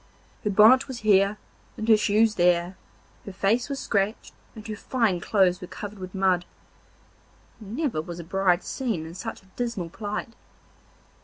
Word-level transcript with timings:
Her 0.43 0.49
bonnet 0.49 0.87
was 0.87 1.01
here 1.01 1.37
and 1.77 1.87
her 1.87 1.95
shoes 1.95 2.33
there, 2.33 2.75
her 3.23 3.31
face 3.31 3.69
was 3.69 3.77
scratched, 3.79 4.33
and 4.55 4.65
her 4.67 4.75
fine 4.75 5.19
clothes 5.19 5.61
were 5.61 5.67
covered 5.67 5.99
with 5.99 6.15
mud. 6.15 6.43
Never 7.59 8.01
was 8.01 8.19
a 8.19 8.23
bride 8.23 8.63
seen 8.63 9.05
in 9.05 9.13
such 9.13 9.43
a 9.43 9.51
dismal 9.57 9.89
plight. 9.91 10.33